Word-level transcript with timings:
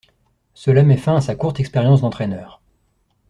Cela 0.55 0.81
met 0.81 0.97
fin 0.97 1.15
à 1.17 1.21
sa 1.21 1.35
courte 1.35 1.59
expérience 1.59 2.01
d'entraîneur. 2.01 2.59